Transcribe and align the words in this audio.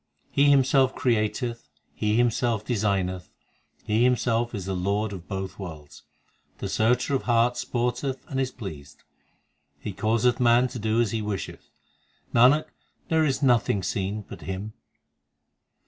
He 0.31 0.49
Himself 0.49 0.95
createth, 0.95 1.69
He 1.93 2.17
Himself 2.17 2.65
designeth, 2.65 3.29
He 3.83 4.03
Himself 4.03 4.55
is 4.55 4.65
the 4.65 4.73
Lord 4.73 5.13
of 5.13 5.27
both 5.27 5.59
worlds. 5.59 6.01
The 6.57 6.67
Searcher 6.69 7.13
of 7.13 7.21
hearts 7.29 7.63
sporteth 7.63 8.17
and 8.27 8.39
is 8.39 8.49
pleased; 8.49 9.03
He 9.79 9.93
causeth 9.93 10.39
man 10.39 10.67
to 10.69 10.79
do 10.79 10.99
as 11.01 11.11
He 11.11 11.21
wisheth. 11.21 11.69
Nanak, 12.33 12.69
there 13.09 13.23
is 13.23 13.43
nothing 13.43 13.83
seen 13.83 14.23
but 14.27 14.41
Him. 14.41 14.73